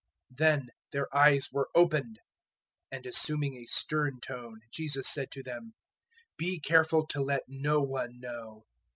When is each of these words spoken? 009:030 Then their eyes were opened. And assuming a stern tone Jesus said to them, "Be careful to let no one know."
009:030 0.31 0.37
Then 0.39 0.67
their 0.91 1.15
eyes 1.15 1.47
were 1.53 1.69
opened. 1.75 2.17
And 2.91 3.05
assuming 3.05 3.55
a 3.57 3.67
stern 3.67 4.19
tone 4.19 4.61
Jesus 4.71 5.07
said 5.07 5.29
to 5.29 5.43
them, 5.43 5.75
"Be 6.39 6.59
careful 6.59 7.05
to 7.09 7.21
let 7.21 7.43
no 7.47 7.83
one 7.83 8.19
know." 8.19 8.65